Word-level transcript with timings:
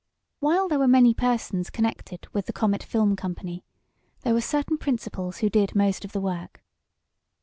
While 0.39 0.67
there 0.67 0.79
were 0.79 0.87
many 0.87 1.13
persons 1.13 1.69
connected 1.69 2.25
with 2.33 2.47
the 2.47 2.53
Comet 2.53 2.81
Film 2.81 3.15
Company, 3.15 3.63
there 4.21 4.33
were 4.33 4.41
certain 4.41 4.79
principals 4.79 5.37
who 5.41 5.49
did 5.51 5.75
most 5.75 6.03
of 6.03 6.11
the 6.11 6.19
work. 6.21 6.63